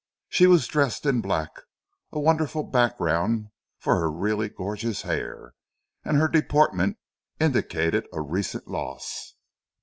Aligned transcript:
She 0.29 0.47
was 0.47 0.65
dressed 0.65 1.05
in 1.05 1.21
black, 1.21 1.51
a 2.11 2.19
wonderful 2.19 2.63
background 2.63 3.49
for 3.77 3.97
her 3.99 4.09
really 4.09 4.49
gorgeous 4.49 5.03
hair, 5.03 5.53
and 6.03 6.17
her 6.17 6.27
deportment 6.27 6.97
indicated 7.39 8.07
a 8.11 8.19
recent 8.19 8.67
loss. 8.67 9.35